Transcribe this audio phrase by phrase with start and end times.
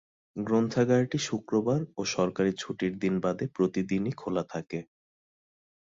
[0.35, 4.79] গ্রন্থাগারটি শুক্রবার ও সরকারি ছুটির দিন বাদে প্রতিদিনই খোলা থাকে।